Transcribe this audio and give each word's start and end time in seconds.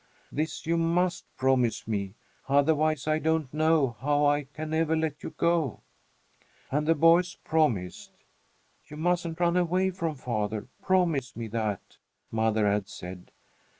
This 0.31 0.65
you 0.65 0.77
must 0.77 1.25
promise 1.37 1.87
me, 1.87 2.15
otherwise 2.49 3.05
I 3.07 3.19
don't 3.19 3.53
know 3.53 3.97
how 3.99 4.25
I 4.25 4.45
can 4.45 4.73
ever 4.73 4.95
let 4.95 5.21
you 5.21 5.29
go." 5.29 5.81
And 6.71 6.87
the 6.87 6.95
boys 6.95 7.35
promised. 7.43 8.11
"You 8.87 8.97
mustn't 8.97 9.39
run 9.39 9.57
away 9.57 9.91
from 9.91 10.15
father, 10.15 10.65
promise 10.81 11.35
me 11.35 11.49
that!" 11.49 11.97
mother 12.31 12.65
had 12.65 12.89
said. 12.89 13.29